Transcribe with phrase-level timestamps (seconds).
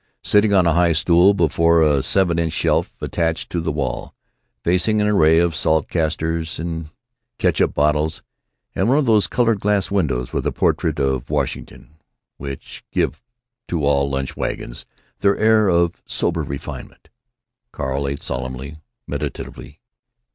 [0.23, 4.15] Sitting on a high stool before a seven inch shelf attached to the wall,
[4.63, 6.89] facing an array of salt castors and
[7.37, 8.23] catsup bottles
[8.73, 11.99] and one of those colored glass windows with a portrait of Washington
[12.37, 13.21] which give
[13.67, 14.87] to all lunch wagons
[15.19, 17.09] their air of sober refinement,
[17.71, 19.81] Carl ate solemnly, meditatively....